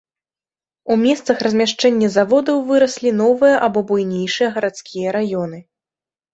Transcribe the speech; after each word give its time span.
У 0.95 0.95
месцах 1.01 1.43
размяшчэння 1.47 2.09
заводаў 2.17 2.57
выраслі 2.71 3.13
новыя 3.21 3.55
або 3.69 3.87
буйнейшыя 3.95 4.53
гарадскія 4.59 5.17
раёны. 5.21 5.65